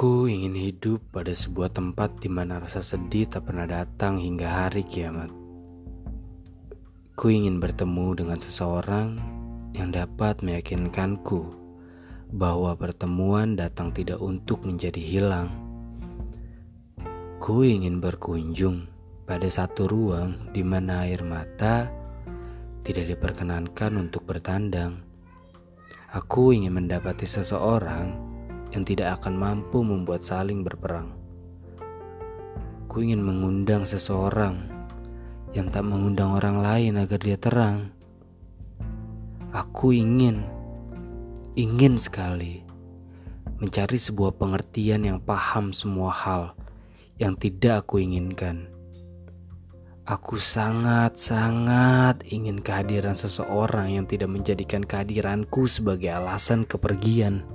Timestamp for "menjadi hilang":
14.64-15.52